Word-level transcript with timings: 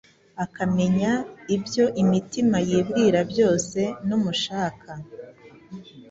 akamenya 0.43 1.11
ibyo 1.55 1.85
imitima 2.01 2.57
yibwira 2.67 3.19
byose; 3.31 3.79
numushaka, 4.07 4.89